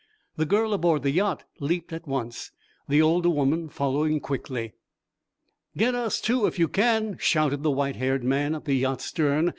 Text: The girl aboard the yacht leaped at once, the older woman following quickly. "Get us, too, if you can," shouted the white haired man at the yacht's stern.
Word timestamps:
The 0.35 0.47
girl 0.47 0.73
aboard 0.73 1.03
the 1.03 1.11
yacht 1.11 1.43
leaped 1.59 1.93
at 1.93 2.07
once, 2.07 2.49
the 2.89 3.03
older 3.03 3.29
woman 3.29 3.69
following 3.69 4.19
quickly. 4.19 4.73
"Get 5.77 5.93
us, 5.93 6.19
too, 6.19 6.47
if 6.47 6.57
you 6.57 6.67
can," 6.67 7.17
shouted 7.19 7.61
the 7.61 7.69
white 7.69 7.97
haired 7.97 8.23
man 8.23 8.55
at 8.55 8.65
the 8.65 8.73
yacht's 8.73 9.05
stern. 9.05 9.49